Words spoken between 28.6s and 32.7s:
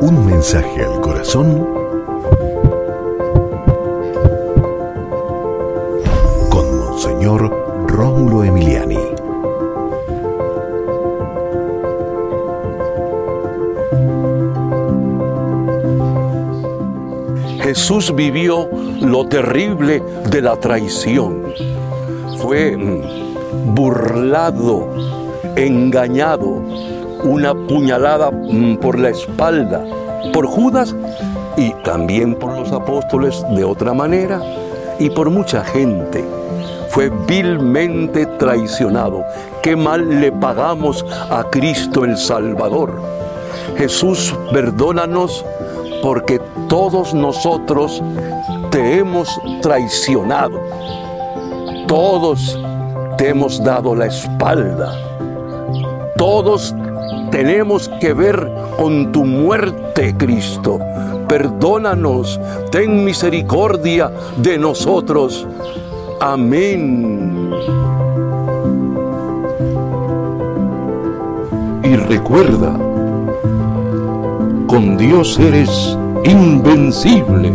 por la espalda por Judas y también por